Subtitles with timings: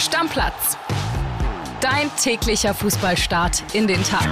[0.00, 0.78] Stammplatz.
[1.82, 4.26] Dein täglicher Fußballstart in den Tag.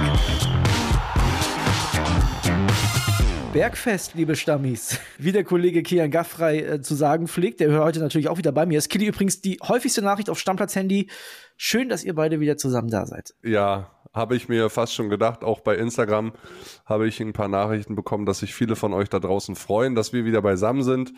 [3.53, 4.99] Bergfest, liebe Stammis.
[5.19, 8.65] Wie der Kollege Kian Gaffrey äh, zu sagen pflegt, der heute natürlich auch wieder bei
[8.65, 8.89] mir ist.
[8.89, 11.07] Kili übrigens die häufigste Nachricht auf Stammplatz-Handy.
[11.55, 13.35] Schön, dass ihr beide wieder zusammen da seid.
[13.43, 15.43] Ja, habe ich mir fast schon gedacht.
[15.43, 16.33] Auch bei Instagram
[16.85, 20.13] habe ich ein paar Nachrichten bekommen, dass sich viele von euch da draußen freuen, dass
[20.13, 21.13] wir wieder beisammen sind.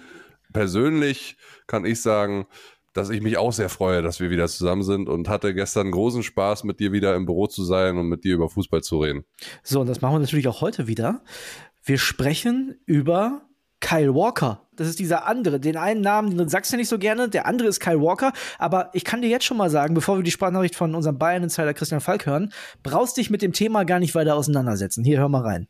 [0.52, 1.38] Persönlich
[1.68, 2.47] kann ich sagen,
[2.94, 6.23] dass ich mich auch sehr freue, dass wir wieder zusammen sind und hatte gestern großen
[6.23, 9.23] Spaß, mit dir wieder im Büro zu sein und mit dir über Fußball zu reden.
[9.63, 11.22] So, und das machen wir natürlich auch heute wieder.
[11.84, 13.41] Wir sprechen über
[13.80, 14.68] Kyle Walker.
[14.76, 15.59] Das ist dieser andere.
[15.59, 17.27] Den einen Namen, den sagst du nicht so gerne.
[17.30, 18.32] Der andere ist Kyle Walker.
[18.59, 21.73] Aber ich kann dir jetzt schon mal sagen, bevor wir die Sprachnachricht von unserem Bayern-Insider
[21.73, 25.04] Christian Falk hören, brauchst dich mit dem Thema gar nicht weiter auseinandersetzen.
[25.04, 25.68] Hier, hör mal rein.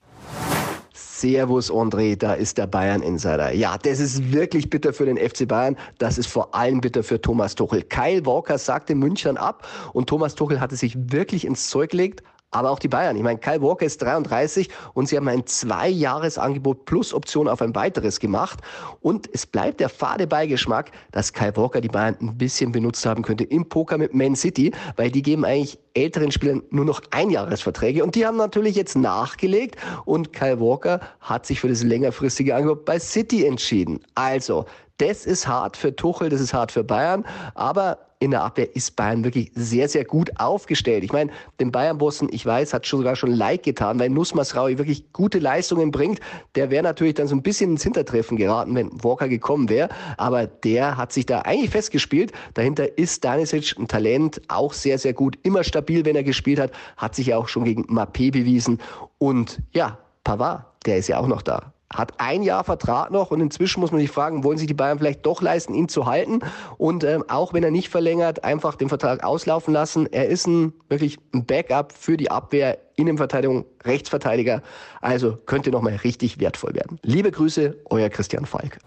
[1.01, 3.53] Servus André, da ist der Bayern Insider.
[3.53, 5.77] Ja, das ist wirklich bitter für den FC Bayern.
[5.97, 7.83] Das ist vor allem bitter für Thomas Tuchel.
[7.83, 12.69] Kyle Walker sagte München ab und Thomas Tuchel hatte sich wirklich ins Zeug gelegt, aber
[12.69, 13.15] auch die Bayern.
[13.15, 17.73] Ich meine, Kyle Walker ist 33 und sie haben ein Zwei-Jahres-Angebot plus Option auf ein
[17.75, 18.59] weiteres gemacht.
[18.99, 23.23] Und es bleibt der fade Beigeschmack, dass Kyle Walker die Bayern ein bisschen benutzt haben
[23.23, 28.03] könnte im Poker mit Man City, weil die geben eigentlich älteren Spielern nur noch Einjahresverträge.
[28.03, 32.85] Und die haben natürlich jetzt nachgelegt und Kyle Walker hat sich für das längerfristige Angebot
[32.85, 34.01] bei City entschieden.
[34.15, 34.65] Also,
[34.97, 38.95] das ist hart für Tuchel, das ist hart für Bayern, aber in der Abwehr ist
[38.95, 41.03] Bayern wirklich sehr, sehr gut aufgestellt.
[41.03, 44.77] Ich meine, den Bayern-Bossen, ich weiß, hat schon sogar schon Leid getan, weil Nussmas Raui
[44.77, 46.19] wirklich gute Leistungen bringt.
[46.53, 49.89] Der wäre natürlich dann so ein bisschen ins Hintertreffen geraten, wenn Walker gekommen wäre.
[50.17, 52.31] Aber der hat sich da eigentlich festgespielt.
[52.53, 56.71] Dahinter ist Stanisic ein Talent, auch sehr, sehr gut, immer stabil, wenn er gespielt hat,
[56.97, 58.79] hat sich ja auch schon gegen Mappé bewiesen.
[59.17, 63.41] Und ja, Pavard, der ist ja auch noch da hat ein Jahr Vertrag noch und
[63.41, 66.39] inzwischen muss man sich fragen, wollen sich die Bayern vielleicht doch leisten, ihn zu halten
[66.77, 70.07] und ähm, auch wenn er nicht verlängert, einfach den Vertrag auslaufen lassen.
[70.11, 74.61] Er ist ein wirklich ein Backup für die Abwehr, Innenverteidigung, Rechtsverteidiger,
[75.01, 76.99] also könnte nochmal richtig wertvoll werden.
[77.03, 78.79] Liebe Grüße, euer Christian Falk.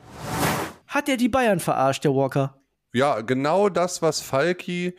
[0.86, 2.56] Hat er die Bayern verarscht, der Walker?
[2.92, 4.94] Ja, genau das, was Falki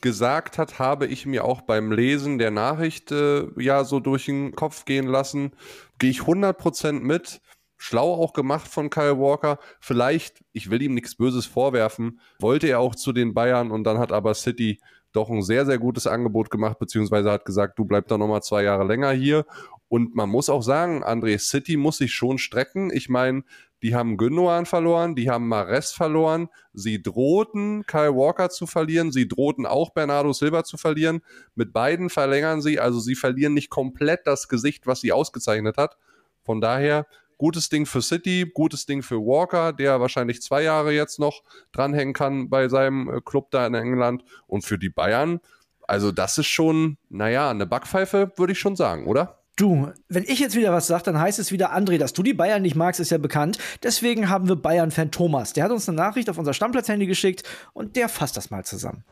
[0.00, 4.54] gesagt hat, habe ich mir auch beim Lesen der Nachricht äh, ja so durch den
[4.54, 5.52] Kopf gehen lassen.
[5.98, 7.40] Gehe ich 100% mit.
[7.78, 9.58] Schlau auch gemacht von Kyle Walker.
[9.80, 13.98] Vielleicht, ich will ihm nichts Böses vorwerfen, wollte er auch zu den Bayern und dann
[13.98, 14.80] hat aber City
[15.12, 18.62] doch ein sehr, sehr gutes Angebot gemacht, beziehungsweise hat gesagt, du bleibst da nochmal zwei
[18.62, 19.46] Jahre länger hier.
[19.88, 22.90] Und man muss auch sagen, André City muss sich schon strecken.
[22.92, 23.44] Ich meine,
[23.86, 29.28] die haben Gündogan verloren, die haben Mares verloren, sie drohten Kyle Walker zu verlieren, sie
[29.28, 31.22] drohten auch Bernardo Silva zu verlieren.
[31.54, 35.98] Mit beiden verlängern sie, also sie verlieren nicht komplett das Gesicht, was sie ausgezeichnet hat.
[36.42, 37.06] Von daher
[37.38, 42.12] gutes Ding für City, gutes Ding für Walker, der wahrscheinlich zwei Jahre jetzt noch dranhängen
[42.12, 44.24] kann bei seinem äh, Club da in England.
[44.48, 45.38] Und für die Bayern,
[45.86, 49.44] also das ist schon, naja, eine Backpfeife, würde ich schon sagen, oder?
[49.56, 52.34] Du, wenn ich jetzt wieder was sage, dann heißt es wieder, André, dass du die
[52.34, 53.56] Bayern nicht magst, ist ja bekannt.
[53.82, 55.54] Deswegen haben wir Bayern-Fan Thomas.
[55.54, 59.02] Der hat uns eine Nachricht auf unser Stammplatz-Handy geschickt und der fasst das mal zusammen.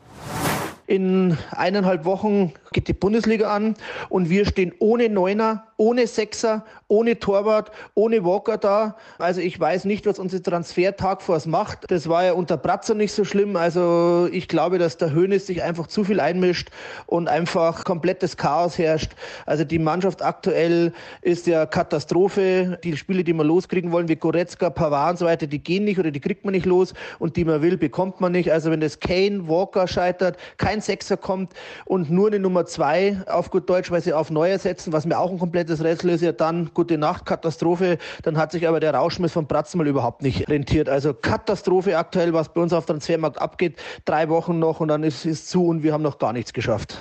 [0.86, 3.74] In eineinhalb Wochen geht die Bundesliga an
[4.10, 8.96] und wir stehen ohne Neuner, ohne Sechser, ohne Torwart, ohne Walker da.
[9.18, 11.90] Also ich weiß nicht, was unsere Transfer-Tagforce macht.
[11.90, 13.56] Das war ja unter Bratzer nicht so schlimm.
[13.56, 16.70] Also ich glaube, dass der Hönes sich einfach zu viel einmischt
[17.06, 19.12] und einfach komplettes Chaos herrscht.
[19.46, 20.92] Also die Mannschaft aktuell
[21.22, 22.78] ist ja Katastrophe.
[22.84, 25.98] Die Spiele, die wir loskriegen wollen, wie Goretzka, Pavard und so weiter, die gehen nicht
[25.98, 28.52] oder die kriegt man nicht los und die man will, bekommt man nicht.
[28.52, 31.52] Also wenn das Kane, Walker scheitert, kein Sechser kommt
[31.86, 35.18] und nur eine Nummer zwei auf gut Deutsch, weil sie auf Neuer setzen, was mir
[35.18, 37.98] auch ein komplettes Rätsel ist, ja dann gute Nacht, Katastrophe.
[38.22, 40.88] Dann hat sich aber der Rauschmiss von Pratzen mal überhaupt nicht rentiert.
[40.88, 43.80] Also Katastrophe aktuell, was bei uns auf Transfermarkt abgeht.
[44.04, 46.98] Drei Wochen noch und dann ist es zu und wir haben noch gar nichts geschafft.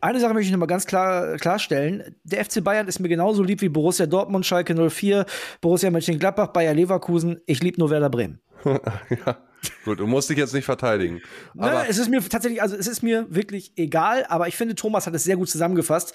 [0.00, 2.14] Eine Sache möchte ich noch mal ganz klar klarstellen.
[2.22, 5.26] Der FC Bayern ist mir genauso lieb wie Borussia Dortmund, Schalke 04,
[5.60, 7.40] Borussia Mönchengladbach, Bayer Leverkusen.
[7.46, 8.40] Ich liebe nur Werder Bremen.
[8.64, 9.36] ja.
[9.84, 11.20] Gut, du musst dich jetzt nicht verteidigen.
[11.56, 14.74] Aber ne, es ist mir tatsächlich, also es ist mir wirklich egal, aber ich finde,
[14.74, 16.14] Thomas hat es sehr gut zusammengefasst.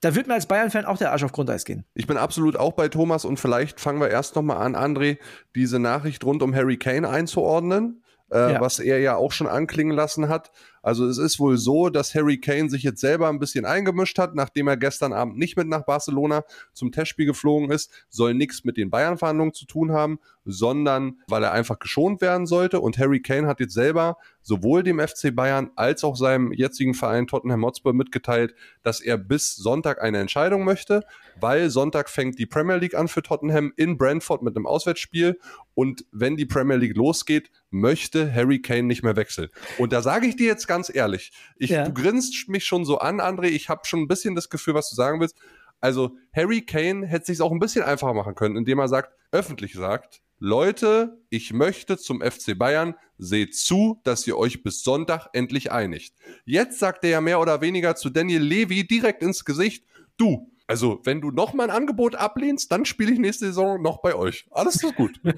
[0.00, 1.84] Da wird mir als Bayern-Fan auch der Arsch auf Grundeis gehen.
[1.94, 5.18] Ich bin absolut auch bei Thomas und vielleicht fangen wir erst noch mal an, André,
[5.54, 8.60] diese Nachricht rund um Harry Kane einzuordnen, äh, ja.
[8.60, 10.50] was er ja auch schon anklingen lassen hat.
[10.88, 14.34] Also es ist wohl so, dass Harry Kane sich jetzt selber ein bisschen eingemischt hat,
[14.34, 18.78] nachdem er gestern Abend nicht mit nach Barcelona zum Testspiel geflogen ist, soll nichts mit
[18.78, 22.80] den Bayern-Verhandlungen zu tun haben, sondern weil er einfach geschont werden sollte.
[22.80, 27.26] Und Harry Kane hat jetzt selber sowohl dem FC Bayern als auch seinem jetzigen Verein
[27.26, 31.04] Tottenham Hotspur mitgeteilt, dass er bis Sonntag eine Entscheidung möchte,
[31.38, 35.38] weil Sonntag fängt die Premier League an für Tottenham in Brentford mit einem Auswärtsspiel.
[35.74, 39.50] Und wenn die Premier League losgeht, möchte Harry Kane nicht mehr wechseln.
[39.76, 41.84] Und da sage ich dir jetzt ganz ehrlich, ich, ja.
[41.84, 44.88] du grinst mich schon so an, André, ich habe schon ein bisschen das Gefühl, was
[44.90, 45.36] du sagen willst.
[45.80, 49.74] Also Harry Kane hätte sich auch ein bisschen einfacher machen können, indem er sagt, öffentlich
[49.74, 55.72] sagt, Leute, ich möchte zum FC Bayern, seht zu, dass ihr euch bis Sonntag endlich
[55.72, 56.14] einigt.
[56.44, 59.84] Jetzt sagt er ja mehr oder weniger zu Daniel Levy direkt ins Gesicht,
[60.16, 64.00] du, also wenn du noch mal ein Angebot ablehnst, dann spiele ich nächste Saison noch
[64.00, 64.46] bei euch.
[64.50, 65.20] Alles ist gut.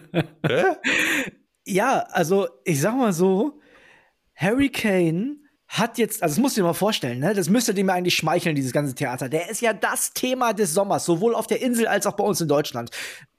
[1.66, 3.60] Ja, also ich sag mal so,
[4.40, 5.36] Harry Kane
[5.68, 7.34] hat jetzt, also das musst du dir mal vorstellen, ne?
[7.34, 9.28] Das müsste dem eigentlich schmeicheln, dieses ganze Theater.
[9.28, 12.40] Der ist ja das Thema des Sommers, sowohl auf der Insel als auch bei uns
[12.40, 12.90] in Deutschland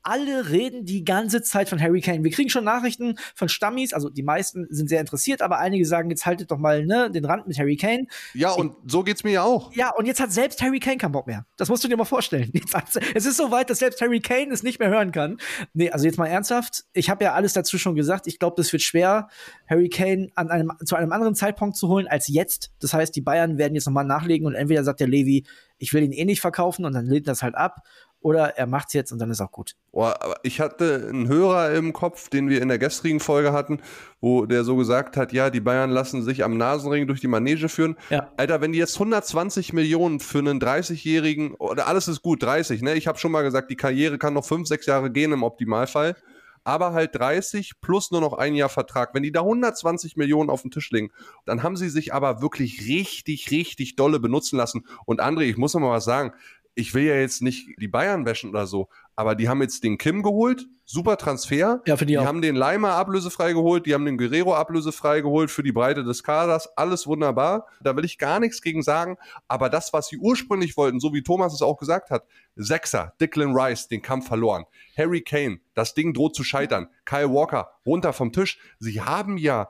[0.03, 2.23] alle reden die ganze Zeit von Harry Kane.
[2.23, 6.09] Wir kriegen schon Nachrichten von Stammis, also die meisten sind sehr interessiert, aber einige sagen,
[6.09, 8.07] jetzt haltet doch mal ne, den Rand mit Harry Kane.
[8.33, 9.73] Ja, und so geht's mir ja auch.
[9.73, 11.45] Ja, und jetzt hat selbst Harry Kane keinen Bock mehr.
[11.57, 12.51] Das musst du dir mal vorstellen.
[13.13, 15.37] es ist so weit, dass selbst Harry Kane es nicht mehr hören kann.
[15.73, 16.85] Nee, also jetzt mal ernsthaft.
[16.93, 18.27] Ich habe ja alles dazu schon gesagt.
[18.27, 19.27] Ich glaube, das wird schwer,
[19.69, 22.71] Harry Kane an einem, zu einem anderen Zeitpunkt zu holen als jetzt.
[22.79, 25.45] Das heißt, die Bayern werden jetzt nochmal nachlegen und entweder sagt der Levi,
[25.77, 27.81] ich will ihn eh nicht verkaufen und dann lehnt das halt ab
[28.21, 29.75] oder er macht's jetzt und dann ist auch gut.
[29.91, 30.09] Oh,
[30.43, 33.81] ich hatte einen Hörer im Kopf, den wir in der gestrigen Folge hatten,
[34.19, 37.67] wo der so gesagt hat, ja, die Bayern lassen sich am Nasenring durch die Manege
[37.67, 37.97] führen.
[38.09, 38.31] Ja.
[38.37, 42.93] Alter, wenn die jetzt 120 Millionen für einen 30-jährigen, oder alles ist gut, 30, ne?
[42.95, 46.15] Ich habe schon mal gesagt, die Karriere kann noch 5, 6 Jahre gehen im Optimalfall.
[46.63, 49.15] Aber halt 30 plus nur noch ein Jahr Vertrag.
[49.15, 51.09] Wenn die da 120 Millionen auf den Tisch legen,
[51.45, 54.85] dann haben sie sich aber wirklich richtig, richtig dolle benutzen lassen.
[55.05, 56.33] Und André, ich muss noch mal was sagen
[56.75, 59.97] ich will ja jetzt nicht die Bayern wäschen oder so, aber die haben jetzt den
[59.97, 61.81] Kim geholt, super Transfer.
[61.85, 62.25] Ja, für die, die auch.
[62.25, 66.23] haben den Leimer ablösefrei geholt, die haben den Guerrero ablösefrei geholt für die Breite des
[66.23, 67.67] Kaders, alles wunderbar.
[67.81, 71.23] Da will ich gar nichts gegen sagen, aber das, was sie ursprünglich wollten, so wie
[71.23, 72.23] Thomas es auch gesagt hat,
[72.55, 74.65] Sechser, Declan Rice, den Kampf verloren.
[74.97, 76.87] Harry Kane, das Ding droht zu scheitern.
[77.05, 78.59] Kyle Walker, runter vom Tisch.
[78.79, 79.69] Sie haben ja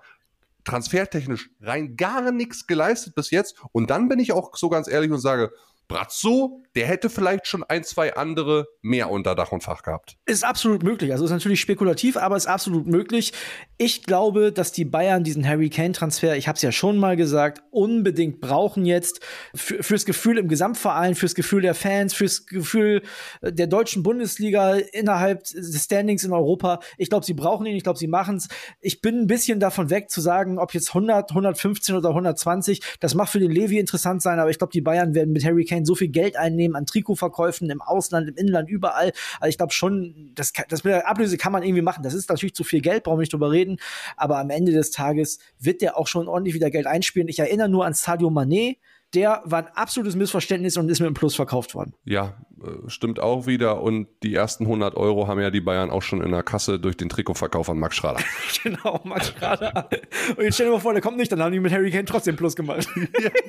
[0.63, 3.55] transfertechnisch rein gar nichts geleistet bis jetzt.
[3.71, 5.51] Und dann bin ich auch so ganz ehrlich und sage,
[5.91, 10.17] Brazzo, der hätte vielleicht schon ein, zwei andere mehr unter Dach und Fach gehabt.
[10.25, 11.11] Ist absolut möglich.
[11.11, 13.33] Also ist natürlich spekulativ, aber ist absolut möglich.
[13.77, 17.61] Ich glaube, dass die Bayern diesen Harry Kane-Transfer, ich habe es ja schon mal gesagt,
[17.71, 19.19] unbedingt brauchen jetzt
[19.53, 23.01] für, fürs Gefühl im Gesamtverein, fürs Gefühl der Fans, fürs Gefühl
[23.41, 26.79] der deutschen Bundesliga innerhalb des Standings in Europa.
[26.97, 27.75] Ich glaube, sie brauchen ihn.
[27.75, 28.47] Ich glaube, sie machen es.
[28.79, 32.81] Ich bin ein bisschen davon weg zu sagen, ob jetzt 100, 115 oder 120.
[32.99, 35.65] Das macht für den Levi interessant sein, aber ich glaube, die Bayern werden mit Harry
[35.65, 39.11] Kane Verein so viel Geld einnehmen an Trikotverkäufen im Ausland, im Inland, überall.
[39.39, 42.03] Also ich glaube schon, das, das mit der Ablöse kann man irgendwie machen.
[42.03, 43.77] Das ist natürlich zu viel Geld, brauchen wir nicht drüber reden.
[44.17, 47.27] Aber am Ende des Tages wird der auch schon ordentlich wieder Geld einspielen.
[47.27, 48.77] Ich erinnere nur an Sadio Mané,
[49.13, 51.93] der war ein absolutes Missverständnis und ist mit einem Plus verkauft worden.
[52.05, 53.81] Ja, äh, stimmt auch wieder.
[53.81, 56.95] Und die ersten 100 Euro haben ja die Bayern auch schon in der Kasse durch
[56.95, 58.21] den Trikotverkauf an Max Schrader.
[58.63, 59.89] genau, Max Schrader.
[60.37, 62.05] und jetzt stell dir mal vor, der kommt nicht, dann haben die mit Harry Kane
[62.05, 62.87] trotzdem Plus gemacht.
[63.21, 63.29] Ja.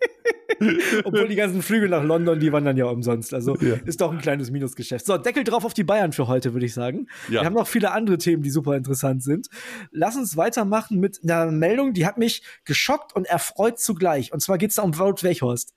[1.04, 3.34] Obwohl die ganzen Flüge nach London, die waren dann ja umsonst.
[3.34, 3.76] Also ja.
[3.84, 5.06] ist doch ein kleines Minusgeschäft.
[5.06, 7.06] So, Deckel drauf auf die Bayern für heute, würde ich sagen.
[7.28, 7.40] Ja.
[7.40, 9.48] Wir haben noch viele andere Themen, die super interessant sind.
[9.90, 14.32] Lass uns weitermachen mit einer Meldung, die hat mich geschockt und erfreut zugleich.
[14.32, 15.74] Und zwar geht es da um Wout Weghorst.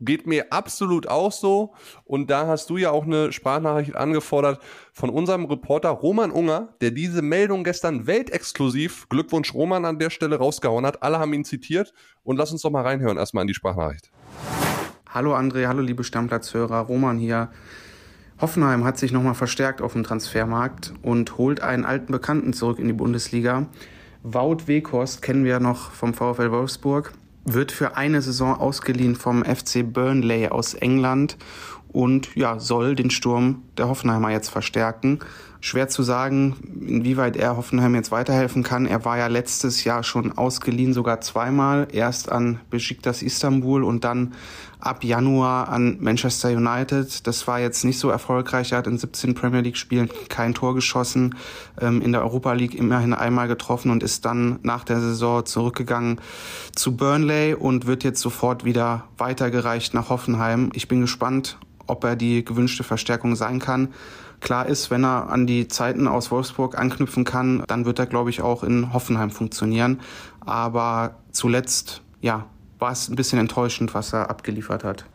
[0.00, 1.74] Geht mir absolut auch so.
[2.04, 4.60] Und da hast du ja auch eine Sprachnachricht angefordert
[4.92, 10.36] von unserem Reporter Roman Unger, der diese Meldung gestern weltexklusiv, Glückwunsch Roman an der Stelle
[10.36, 11.02] rausgehauen hat.
[11.02, 11.94] Alle haben ihn zitiert.
[12.24, 14.10] Und lass uns doch mal reinhören, erstmal in die Sprachnachricht.
[15.14, 17.48] Hallo André, hallo liebe Stammplatzhörer, Roman hier.
[18.40, 22.88] Hoffenheim hat sich nochmal verstärkt auf dem Transfermarkt und holt einen alten Bekannten zurück in
[22.88, 23.68] die Bundesliga.
[24.24, 27.12] Wout Weghorst kennen wir ja noch vom VfL Wolfsburg
[27.44, 31.36] wird für eine Saison ausgeliehen vom FC Burnley aus England
[31.92, 35.20] und ja, soll den Sturm der Hoffenheimer jetzt verstärken.
[35.64, 36.56] Schwer zu sagen,
[36.86, 38.84] inwieweit er Hoffenheim jetzt weiterhelfen kann.
[38.84, 41.88] Er war ja letztes Jahr schon ausgeliehen, sogar zweimal.
[41.90, 44.34] Erst an Besiktas Istanbul und dann
[44.78, 47.26] ab Januar an Manchester United.
[47.26, 48.72] Das war jetzt nicht so erfolgreich.
[48.72, 51.34] Er hat in 17 Premier League Spielen kein Tor geschossen,
[51.80, 56.20] ähm, in der Europa League immerhin einmal getroffen und ist dann nach der Saison zurückgegangen
[56.74, 60.68] zu Burnley und wird jetzt sofort wieder weitergereicht nach Hoffenheim.
[60.74, 61.56] Ich bin gespannt,
[61.86, 63.88] ob er die gewünschte Verstärkung sein kann.
[64.44, 68.28] Klar ist, wenn er an die Zeiten aus Wolfsburg anknüpfen kann, dann wird er, glaube
[68.28, 70.02] ich, auch in Hoffenheim funktionieren.
[70.40, 72.44] Aber zuletzt ja,
[72.78, 75.06] war es ein bisschen enttäuschend, was er abgeliefert hat.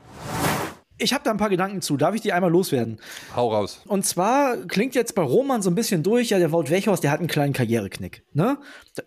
[0.98, 1.96] Ich habe da ein paar Gedanken zu.
[1.96, 3.00] Darf ich die einmal loswerden?
[3.36, 3.82] Hau raus.
[3.86, 7.12] Und zwar klingt jetzt bei Roman so ein bisschen durch, ja, der Wout Wechhorst, der
[7.12, 8.24] hat einen kleinen Karriereknick.
[8.34, 8.58] Ne?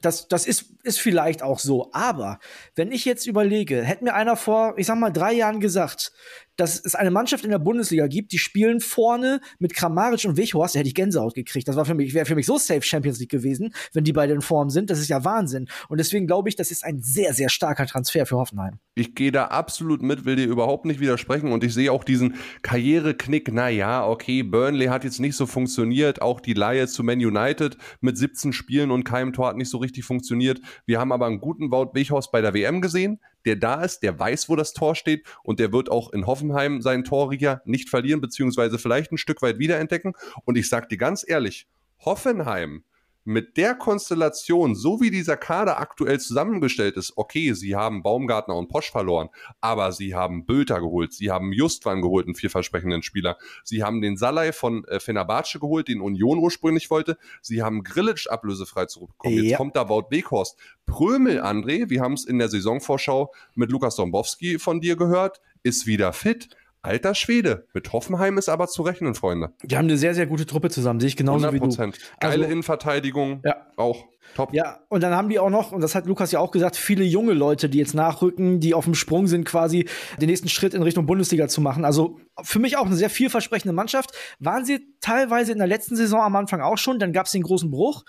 [0.03, 1.91] Das, das ist, ist vielleicht auch so.
[1.93, 2.39] Aber
[2.77, 6.13] wenn ich jetzt überlege, hätte mir einer vor, ich sag mal, drei Jahren gesagt,
[6.57, 10.75] dass es eine Mannschaft in der Bundesliga gibt, die spielen vorne mit Kramaric und Wichhorst,
[10.75, 11.69] da hätte ich Gänsehaut gekriegt.
[11.69, 14.91] Das wäre für mich so safe Champions League gewesen, wenn die beide in Form sind.
[14.91, 15.69] Das ist ja Wahnsinn.
[15.89, 18.79] Und deswegen glaube ich, das ist ein sehr, sehr starker Transfer für Hoffenheim.
[18.95, 22.35] Ich gehe da absolut mit, will dir überhaupt nicht widersprechen und ich sehe auch diesen
[22.61, 23.53] Karriereknick.
[23.53, 28.19] Naja, okay, Burnley hat jetzt nicht so funktioniert, auch die Laie zu Man United mit
[28.19, 30.61] 17 Spielen und keinem Tor hat nicht so richtig funktioniert.
[30.85, 34.19] Wir haben aber einen guten Wout Wichhorst bei der WM gesehen, der da ist, der
[34.19, 38.21] weiß, wo das Tor steht und der wird auch in Hoffenheim seinen Torrieger nicht verlieren,
[38.21, 40.15] beziehungsweise vielleicht ein Stück weit wiederentdecken.
[40.45, 41.67] Und ich sag dir ganz ehrlich,
[42.05, 42.85] Hoffenheim
[43.25, 48.69] mit der Konstellation, so wie dieser Kader aktuell zusammengestellt ist, okay, sie haben Baumgartner und
[48.69, 49.29] Posch verloren,
[49.61, 54.17] aber sie haben Bülter geholt, sie haben Justwan geholt, einen vielversprechenden Spieler, sie haben den
[54.17, 59.43] Salai von äh, Fenerbahce geholt, den Union ursprünglich wollte, sie haben Grillitsch ablösefrei zurückbekommen, ja.
[59.45, 63.97] jetzt kommt da Wout Weghorst, Prömel André, wir haben es in der Saisonvorschau mit Lukas
[63.97, 66.49] Dombowski von dir gehört, ist wieder fit,
[66.83, 67.67] Alter Schwede.
[67.75, 69.53] Mit Hoffenheim ist aber zu rechnen, Freunde.
[69.63, 71.53] Die haben eine sehr, sehr gute Truppe zusammen, sehe ich genauso 100%.
[71.53, 71.69] wie du.
[71.77, 73.57] Geile also, Innenverteidigung, ja.
[73.77, 74.53] auch top.
[74.53, 77.05] Ja, und dann haben die auch noch, und das hat Lukas ja auch gesagt, viele
[77.05, 79.89] junge Leute, die jetzt nachrücken, die auf dem Sprung sind, quasi
[80.21, 81.85] den nächsten Schritt in Richtung Bundesliga zu machen.
[81.85, 84.11] Also für mich auch eine sehr vielversprechende Mannschaft.
[84.41, 87.43] Waren sie teilweise in der letzten Saison am Anfang auch schon, dann gab es den
[87.43, 88.05] großen Bruch.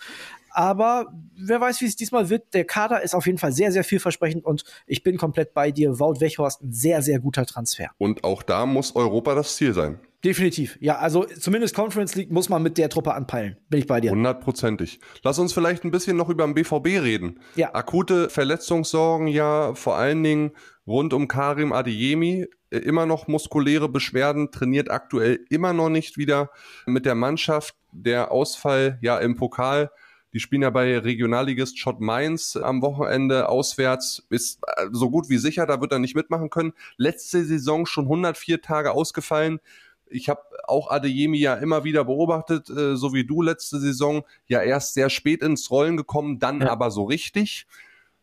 [0.54, 2.54] Aber wer weiß, wie es diesmal wird.
[2.54, 6.00] Der Kader ist auf jeden Fall sehr, sehr vielversprechend und ich bin komplett bei dir.
[6.00, 7.90] Wout Wechhorst, ein sehr, sehr guter Transfer.
[7.98, 10.00] Und auch da muss Europa das Ziel sein.
[10.24, 10.78] Definitiv.
[10.80, 13.58] Ja, also zumindest Conference League muss man mit der Truppe anpeilen.
[13.70, 14.12] Bin ich bei dir.
[14.12, 15.02] Hundertprozentig.
[15.22, 17.42] Lass uns vielleicht ein bisschen noch über den BVB reden.
[17.56, 17.76] Ja.
[17.76, 20.52] Akute Verletzungssorgen ja vor allen Dingen
[20.88, 22.48] rund um Karim Adeyemi.
[22.70, 26.50] Äh, immer noch muskuläre Beschwerden, trainiert aktuell immer noch nicht wieder
[26.86, 27.76] mit der Mannschaft.
[27.92, 29.92] Der Ausfall ja im Pokal
[30.34, 34.26] die spielen ja bei Regionalligist Schott Mainz am Wochenende auswärts.
[34.30, 36.74] Ist äh, so gut wie sicher, da wird er nicht mitmachen können.
[36.98, 39.60] Letzte Saison schon 104 Tage ausgefallen.
[40.08, 44.62] Ich habe auch Adeyemi ja immer wieder beobachtet, äh, so wie du letzte Saison, ja
[44.62, 46.70] erst sehr spät ins Rollen gekommen, dann ja.
[46.70, 47.68] aber so richtig.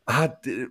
[0.06, 0.28] Ah,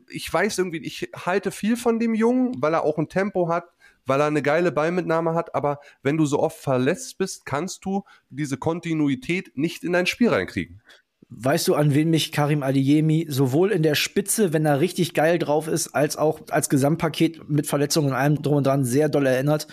[0.09, 3.65] ich weiß irgendwie, ich halte viel von dem Jungen, weil er auch ein Tempo hat,
[4.09, 8.03] weil er eine geile Ballmitnahme hat, aber wenn du so oft verletzt bist, kannst du
[8.29, 10.81] diese Kontinuität nicht in dein Spiel reinkriegen.
[11.29, 15.37] Weißt du, an wen mich Karim Adeyemi sowohl in der Spitze, wenn er richtig geil
[15.37, 19.27] drauf ist, als auch als Gesamtpaket mit Verletzungen und allem drum und dran sehr doll
[19.27, 19.67] erinnert?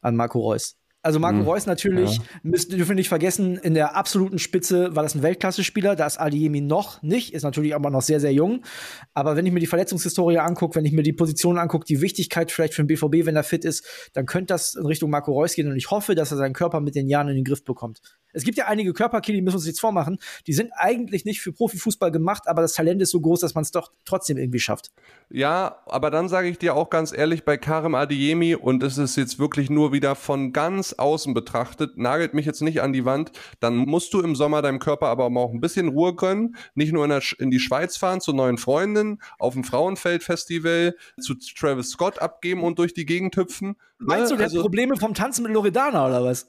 [0.00, 0.76] An Marco Reus.
[1.04, 1.48] Also Marco mhm.
[1.48, 2.22] Reus natürlich, ja.
[2.44, 6.18] müssen, dürfen wir nicht vergessen, in der absoluten Spitze war das ein Weltklasse-Spieler, da ist
[6.18, 8.64] Adeyemi noch nicht, ist natürlich aber noch sehr, sehr jung.
[9.12, 12.52] Aber wenn ich mir die Verletzungshistorie angucke, wenn ich mir die Position angucke, die Wichtigkeit
[12.52, 15.54] vielleicht für den BVB, wenn er fit ist, dann könnte das in Richtung Marco Reus
[15.54, 18.00] gehen und ich hoffe, dass er seinen Körper mit den Jahren in den Griff bekommt.
[18.32, 21.40] Es gibt ja einige Körperkili, die müssen wir uns jetzt vormachen, die sind eigentlich nicht
[21.40, 24.60] für Profifußball gemacht, aber das Talent ist so groß, dass man es doch trotzdem irgendwie
[24.60, 24.90] schafft.
[25.30, 29.16] Ja, aber dann sage ich dir auch ganz ehrlich, bei Karim Adeyemi, und es ist
[29.16, 33.32] jetzt wirklich nur wieder von ganz außen betrachtet, nagelt mich jetzt nicht an die Wand,
[33.60, 37.04] dann musst du im Sommer deinem Körper aber auch ein bisschen Ruhe gönnen, nicht nur
[37.04, 42.20] in, der, in die Schweiz fahren zu neuen Freundinnen, auf dem Frauenfeldfestival zu Travis Scott
[42.20, 43.76] abgeben und durch die Gegend hüpfen.
[44.02, 46.46] Meinst du, der also, hat Probleme vom Tanzen mit Loredana oder was?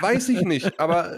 [0.00, 1.10] Weiß ich nicht, aber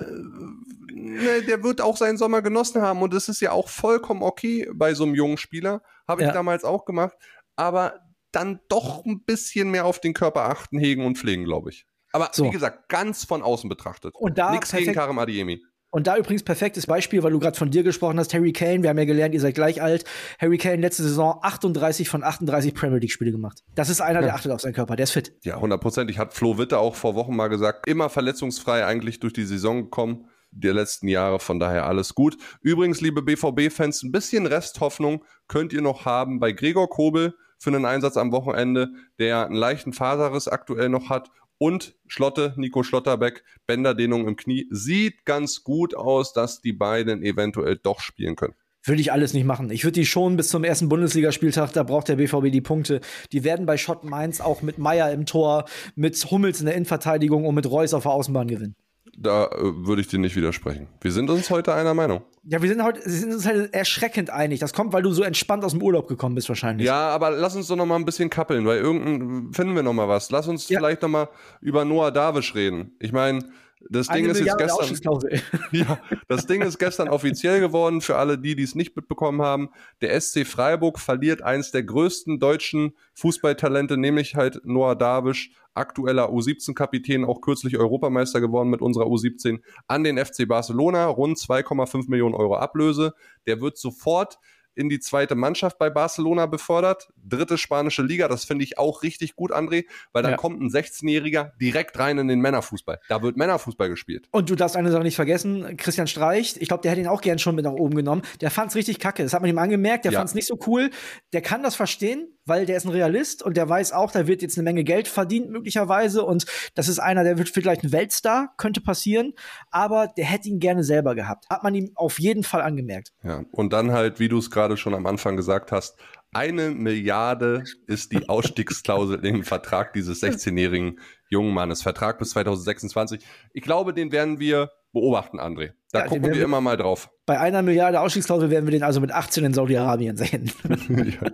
[1.09, 4.69] ne, der wird auch seinen Sommer genossen haben und es ist ja auch vollkommen okay
[4.75, 5.83] bei so einem jungen Spieler.
[6.07, 6.35] Habe ich ja.
[6.35, 7.17] damals auch gemacht.
[7.57, 8.01] Aber
[8.33, 11.87] dann doch ein bisschen mehr auf den Körper achten, hegen und pflegen, glaube ich.
[12.13, 12.45] Aber so.
[12.45, 14.15] wie gesagt, ganz von außen betrachtet.
[14.15, 15.63] Und da Nichts gegen Karim Adiemi.
[15.91, 18.91] Und da übrigens perfektes Beispiel, weil du gerade von dir gesprochen hast, Harry Kane, wir
[18.91, 20.05] haben ja gelernt, ihr seid gleich alt.
[20.39, 23.65] Harry Kane letzte Saison 38 von 38 Premier League Spiele gemacht.
[23.75, 24.27] Das ist einer, ja.
[24.27, 25.33] der achtet auf seinen Körper, der ist fit.
[25.45, 26.11] Ja, 100 Prozent.
[26.11, 29.85] Ich hatte Flo Witte auch vor Wochen mal gesagt, immer verletzungsfrei eigentlich durch die Saison
[29.85, 32.37] gekommen der letzten Jahre, von daher alles gut.
[32.63, 37.85] Übrigens, liebe BVB-Fans, ein bisschen Resthoffnung könnt ihr noch haben bei Gregor Kobel für einen
[37.85, 44.27] Einsatz am Wochenende, der einen leichten Faserriss aktuell noch hat und Schlotte, Nico Schlotterbeck, Bänderdehnung
[44.27, 44.67] im Knie.
[44.71, 48.55] Sieht ganz gut aus, dass die beiden eventuell doch spielen können.
[48.85, 49.71] Würde ich alles nicht machen.
[49.71, 53.01] Ich würde die schon bis zum ersten Bundesligaspieltag, da braucht der BVB die Punkte.
[53.33, 57.45] Die werden bei Schott Mainz auch mit Meier im Tor, mit Hummels in der Innenverteidigung
[57.45, 58.77] und mit Reus auf der Außenbahn gewinnen.
[59.21, 60.87] Da äh, würde ich dir nicht widersprechen.
[61.01, 62.23] Wir sind uns heute einer Meinung.
[62.45, 64.61] Ja, wir sind heute wir sind uns halt erschreckend einig.
[64.61, 66.87] Das kommt, weil du so entspannt aus dem Urlaub gekommen bist wahrscheinlich.
[66.87, 69.93] Ja, aber lass uns doch noch mal ein bisschen kappeln, weil irgendein finden wir noch
[69.93, 70.31] mal was.
[70.31, 70.79] Lass uns ja.
[70.79, 71.29] vielleicht noch mal
[71.61, 72.93] über Noah Davisch reden.
[73.01, 73.41] Ich meine,
[73.91, 75.19] Das Ding ist jetzt gestern.
[75.73, 79.71] ja, das Ding ist gestern offiziell geworden für alle die, die es nicht mitbekommen haben.
[80.01, 87.25] Der SC Freiburg verliert eines der größten deutschen Fußballtalente, nämlich halt Noah Davisch, aktueller U17-Kapitän,
[87.25, 91.07] auch kürzlich Europameister geworden mit unserer U17, an den FC Barcelona.
[91.07, 93.15] Rund 2,5 Millionen Euro Ablöse.
[93.47, 94.39] Der wird sofort
[94.79, 97.09] in die zweite Mannschaft bei Barcelona befördert.
[97.17, 100.37] Dritte spanische Liga, das finde ich auch richtig gut, André, weil dann ja.
[100.37, 103.01] kommt ein 16-Jähriger direkt rein in den Männerfußball.
[103.09, 104.29] Da wird Männerfußball gespielt.
[104.31, 107.21] Und du darfst eine Sache nicht vergessen, Christian Streich, ich glaube, der hätte ihn auch
[107.21, 108.23] gern schon mit nach oben genommen.
[108.41, 109.25] Der fand es richtig kacke.
[109.25, 110.21] Das hat man ihm angemerkt, der ja.
[110.21, 110.91] fand es nicht so cool.
[111.33, 114.43] Der kann das verstehen, weil der ist ein Realist und der weiß auch, da wird
[114.43, 118.55] jetzt eine Menge Geld verdient möglicherweise und das ist einer, der wird vielleicht ein Weltstar,
[118.57, 119.35] könnte passieren,
[119.71, 121.45] aber der hätte ihn gerne selber gehabt.
[121.51, 123.13] Hat man ihm auf jeden Fall angemerkt.
[123.23, 125.97] Ja, und dann halt, wie du es gerade schon am Anfang gesagt hast,
[126.33, 131.01] eine Milliarde ist die Ausstiegsklausel im Vertrag dieses 16-jährigen
[131.31, 131.83] jungen Mannes.
[131.83, 133.25] Vertrag bis 2026.
[133.55, 135.73] Ich glaube, den werden wir beobachten, André.
[135.91, 137.11] Da ja, gucken wir immer mal drauf.
[137.25, 140.53] Bei einer Milliarde Ausstiegsklausel werden wir den also mit 18 in Saudi-Arabien sehen.
[140.89, 141.31] ja.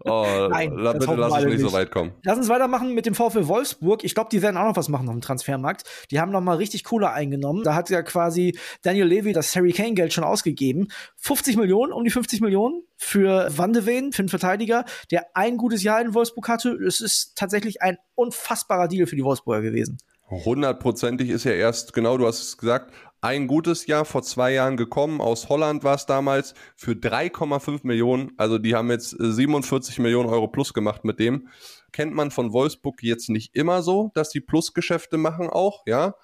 [0.00, 2.12] Oh, Nein, da bitte lass uns nicht, nicht so weit kommen.
[2.22, 4.04] Lass uns weitermachen mit dem VfL Wolfsburg.
[4.04, 5.84] Ich glaube, die werden auch noch was machen auf dem Transfermarkt.
[6.10, 7.64] Die haben noch mal richtig Kohle eingenommen.
[7.64, 10.88] Da hat ja quasi Daniel Levy das Harry Kane Geld schon ausgegeben.
[11.16, 15.56] 50 Millionen, um die 50 Millionen für Van de Ven, für einen Verteidiger, der ein
[15.56, 16.70] gutes Jahr in Wolfsburg hatte.
[16.72, 19.98] Es ist tatsächlich ein unfassbarer Deal für die Wolfsburger gewesen.
[20.28, 24.76] Hundertprozentig ist ja erst, genau, du hast es gesagt, ein gutes Jahr vor zwei Jahren
[24.76, 25.20] gekommen.
[25.20, 28.32] Aus Holland war es damals für 3,5 Millionen.
[28.36, 31.48] Also die haben jetzt 47 Millionen Euro plus gemacht mit dem.
[31.92, 36.14] Kennt man von Wolfsburg jetzt nicht immer so, dass die Plusgeschäfte machen auch, ja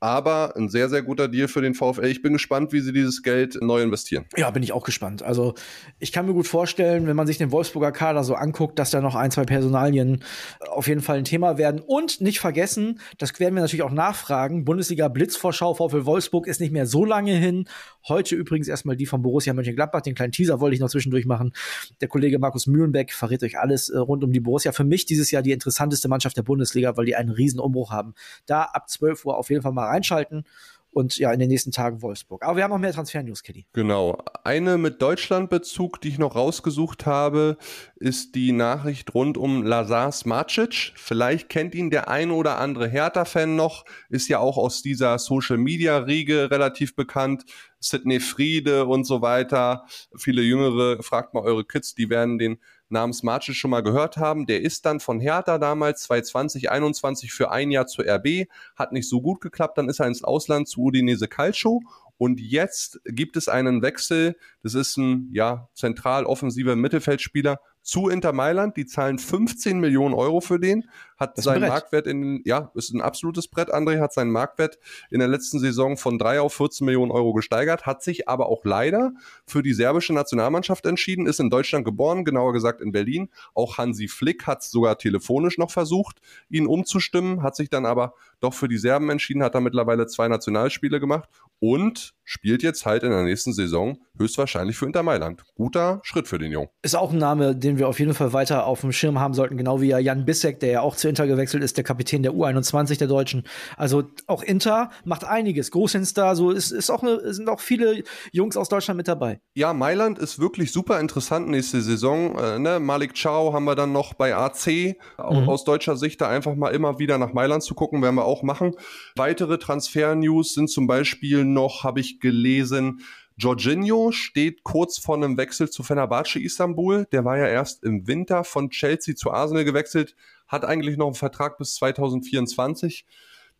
[0.00, 2.06] aber ein sehr, sehr guter Deal für den VfL.
[2.06, 4.26] Ich bin gespannt, wie sie dieses Geld neu investieren.
[4.36, 5.22] Ja, bin ich auch gespannt.
[5.22, 5.54] Also
[5.98, 9.00] ich kann mir gut vorstellen, wenn man sich den Wolfsburger Kader so anguckt, dass da
[9.00, 10.22] noch ein, zwei Personalien
[10.70, 11.80] auf jeden Fall ein Thema werden.
[11.80, 16.72] Und nicht vergessen, das werden wir natürlich auch nachfragen, Bundesliga Blitzvorschau VfL Wolfsburg ist nicht
[16.72, 17.68] mehr so lange hin.
[18.06, 20.00] Heute übrigens erstmal die von Borussia Mönchengladbach.
[20.00, 21.52] Den kleinen Teaser wollte ich noch zwischendurch machen.
[22.00, 24.72] Der Kollege Markus Mühlenbeck verrät euch alles äh, rund um die Borussia.
[24.72, 28.14] Für mich dieses Jahr die interessanteste Mannschaft der Bundesliga, weil die einen riesen Umbruch haben.
[28.46, 30.44] Da ab 12 Uhr auf jeden Fall mal reinschalten
[30.90, 32.42] und ja, in den nächsten Tagen Wolfsburg.
[32.42, 33.66] Aber wir haben noch mehr Transfer-News, Kitty.
[33.72, 34.18] Genau.
[34.42, 37.56] Eine mit Deutschlandbezug, die ich noch rausgesucht habe,
[37.96, 40.92] ist die Nachricht rund um Lazar Smacic.
[40.96, 46.50] Vielleicht kennt ihn der ein oder andere Hertha-Fan noch, ist ja auch aus dieser Social-Media-Riege
[46.50, 47.44] relativ bekannt.
[47.80, 49.84] Sidney Friede und so weiter.
[50.16, 52.58] Viele Jüngere, fragt mal eure Kids, die werden den
[52.90, 54.46] namens Marcic schon mal gehört haben.
[54.46, 59.08] Der ist dann von Hertha damals 2020, 21 für ein Jahr zur RB, hat nicht
[59.08, 61.82] so gut geklappt, dann ist er ins Ausland zu Udinese Calcio
[62.18, 64.36] und jetzt gibt es einen Wechsel.
[64.62, 68.76] Das ist ein ja zentral offensiver Mittelfeldspieler zu Inter Mailand.
[68.76, 70.84] Die zahlen 15 Millionen Euro für den.
[71.16, 73.74] Hat seinen Marktwert in, ja, ist ein absolutes Brett.
[73.74, 74.78] André hat seinen Marktwert
[75.10, 78.64] in der letzten Saison von 3 auf 14 Millionen Euro gesteigert, hat sich aber auch
[78.64, 79.12] leider
[79.46, 83.30] für die serbische Nationalmannschaft entschieden, ist in Deutschland geboren, genauer gesagt in Berlin.
[83.54, 86.20] Auch Hansi Flick hat sogar telefonisch noch versucht,
[86.50, 90.28] ihn umzustimmen, hat sich dann aber doch für die Serben entschieden, hat da mittlerweile zwei
[90.28, 95.44] Nationalspiele gemacht und spielt jetzt halt in der nächsten Saison höchstwahrscheinlich für Inter Mailand.
[95.56, 96.68] Guter Schritt für den Jungen.
[96.82, 99.56] Ist auch ein Name, den wir auf jeden Fall weiter auf dem Schirm haben sollten,
[99.56, 102.32] genau wie ja Jan Bissek, der ja auch zu Inter gewechselt ist, der Kapitän der
[102.32, 103.44] U21 der Deutschen.
[103.76, 105.70] Also auch Inter macht einiges.
[105.70, 109.40] Großinsta, so ist, ist auch eine, sind auch viele Jungs aus Deutschland mit dabei.
[109.54, 112.38] Ja, Mailand ist wirklich super interessant nächste Saison.
[112.38, 112.80] Äh, ne?
[112.80, 114.66] Malik Chow haben wir dann noch bei AC.
[114.66, 115.48] Mhm.
[115.48, 118.42] Aus deutscher Sicht da einfach mal immer wieder nach Mailand zu gucken, werden wir auch
[118.42, 118.74] machen.
[119.16, 123.00] Weitere Transfer-News sind zum Beispiel noch, habe ich gelesen,
[123.38, 127.06] Jorginho steht kurz vor einem Wechsel zu Fenerbahce Istanbul.
[127.12, 130.16] Der war ja erst im Winter von Chelsea zu Arsenal gewechselt,
[130.48, 133.06] hat eigentlich noch einen Vertrag bis 2024.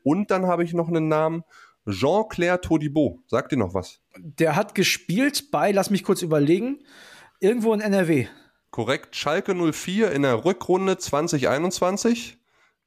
[0.02, 1.44] Und dann habe ich noch einen Namen,
[1.88, 3.22] Jean-Claire Todibo.
[3.28, 4.00] Sagt ihr noch was?
[4.16, 6.80] Der hat gespielt bei, lass mich kurz überlegen,
[7.38, 8.26] irgendwo in NRW.
[8.72, 12.37] Korrekt, Schalke 04 in der Rückrunde 2021.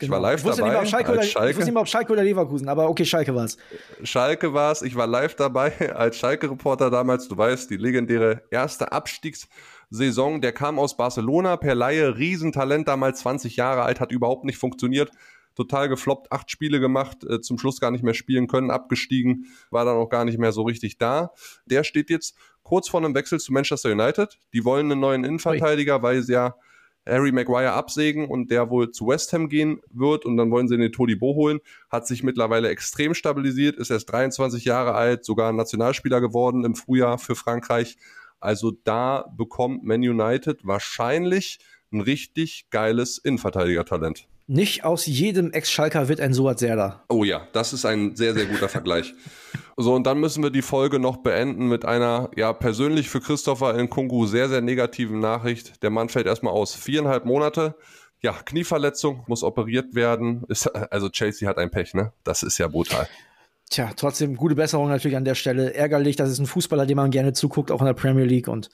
[0.02, 0.30] Ich war genau.
[0.30, 0.82] live ich wusste dabei.
[0.82, 1.50] Nicht, Schalke oder, Schalke.
[1.50, 3.58] Ich wusste nicht mal, ob Schalke oder Leverkusen, aber okay, Schalke war es.
[4.04, 4.82] Schalke war es.
[4.82, 7.28] Ich war live dabei als Schalke-Reporter damals.
[7.28, 10.42] Du weißt, die legendäre erste Abstiegssaison.
[10.42, 12.18] Der kam aus Barcelona per Laie.
[12.18, 15.12] Riesentalent, damals 20 Jahre alt, hat überhaupt nicht funktioniert.
[15.56, 19.84] Total gefloppt, acht Spiele gemacht, äh, zum Schluss gar nicht mehr spielen können, abgestiegen, war
[19.84, 21.32] dann auch gar nicht mehr so richtig da.
[21.66, 24.38] Der steht jetzt kurz vor einem Wechsel zu Manchester United.
[24.54, 26.56] Die wollen einen neuen Innenverteidiger, weil sie ja
[27.08, 30.78] Harry Maguire absägen und der wohl zu West Ham gehen wird und dann wollen sie
[30.78, 31.60] den Todibo holen.
[31.90, 37.18] Hat sich mittlerweile extrem stabilisiert, ist erst 23 Jahre alt, sogar Nationalspieler geworden im Frühjahr
[37.18, 37.98] für Frankreich.
[38.40, 41.60] Also da bekommt Man United wahrscheinlich
[41.92, 44.28] ein richtig geiles Innenverteidiger-Talent.
[44.54, 47.06] Nicht aus jedem Ex-Schalker wird ein Suat Serdar.
[47.08, 49.14] Oh ja, das ist ein sehr, sehr guter Vergleich.
[49.78, 53.80] So, und dann müssen wir die Folge noch beenden mit einer, ja, persönlich für Christopher
[53.80, 55.82] in Kungu sehr, sehr negativen Nachricht.
[55.84, 56.76] Der Mann fällt erstmal aus.
[56.76, 57.76] Viereinhalb Monate.
[58.22, 60.44] Ja, Knieverletzung, muss operiert werden.
[60.50, 62.12] Ist, also Chelsea hat ein Pech, ne?
[62.26, 63.08] Das ist ja brutal.
[63.70, 65.74] Tja, trotzdem gute Besserung natürlich an der Stelle.
[65.74, 68.50] Ärgerlich, das ist ein Fußballer, dem man gerne zuguckt, auch in der Premier League.
[68.50, 68.70] Und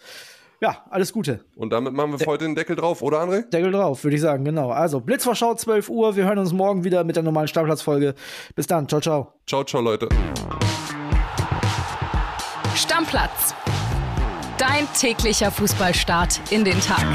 [0.62, 1.42] ja, alles Gute.
[1.56, 3.48] Und damit machen wir für heute den Deckel drauf, oder André?
[3.50, 4.72] Deckel drauf, würde ich sagen, genau.
[4.72, 6.16] Also, Blitzvorschau 12 Uhr.
[6.16, 8.16] Wir hören uns morgen wieder mit der normalen Startplatzfolge.
[8.56, 8.88] Bis dann.
[8.88, 9.34] Ciao, ciao.
[9.46, 10.10] Ciao, ciao, Leute.
[12.76, 13.54] Stammplatz.
[14.58, 17.06] Dein täglicher Fußballstart in den Tag.